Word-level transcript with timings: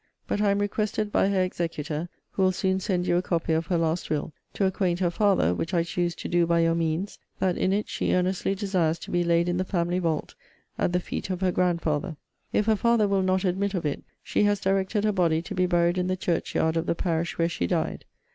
But 0.25 0.41
I 0.41 0.49
am 0.49 0.57
requested 0.57 1.11
by 1.11 1.27
her 1.29 1.43
executor, 1.43 2.09
who 2.31 2.41
will 2.41 2.51
soon 2.51 2.79
send 2.79 3.05
you 3.05 3.17
a 3.17 3.21
copy 3.21 3.53
of 3.53 3.67
her 3.67 3.77
last 3.77 4.09
will, 4.09 4.33
to 4.55 4.65
acquaint 4.65 4.97
her 4.99 5.11
father 5.11 5.53
(which 5.53 5.75
I 5.75 5.83
choose 5.83 6.15
to 6.15 6.27
do 6.27 6.47
by 6.47 6.61
your 6.61 6.73
means,) 6.73 7.19
that 7.37 7.55
in 7.55 7.71
it 7.71 7.87
she 7.87 8.15
earnestly 8.15 8.55
desires 8.55 8.97
to 8.97 9.11
be 9.11 9.23
laid 9.23 9.47
in 9.47 9.57
the 9.57 9.63
family 9.63 9.99
vault, 9.99 10.33
at 10.75 10.91
the 10.91 10.99
feet 10.99 11.29
of 11.29 11.41
her 11.41 11.51
grandfather. 11.51 12.17
If 12.51 12.65
her 12.65 12.75
father 12.75 13.07
will 13.07 13.21
not 13.21 13.45
admit 13.45 13.75
of 13.75 13.85
it, 13.85 14.01
she 14.23 14.41
has 14.45 14.59
directed 14.59 15.03
her 15.03 15.11
body 15.11 15.39
to 15.43 15.53
be 15.53 15.67
buried 15.67 15.99
in 15.99 16.07
the 16.07 16.17
church 16.17 16.55
yard 16.55 16.77
of 16.77 16.87
the 16.87 16.95
parish 16.95 17.37
where 17.37 17.47
she 17.47 17.67
died. 17.67 18.05